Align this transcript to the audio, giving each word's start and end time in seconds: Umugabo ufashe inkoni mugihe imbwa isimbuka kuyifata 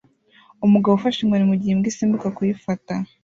Umugabo 0.65 0.93
ufashe 0.95 1.19
inkoni 1.21 1.45
mugihe 1.49 1.71
imbwa 1.73 1.87
isimbuka 1.91 2.27
kuyifata 2.35 2.93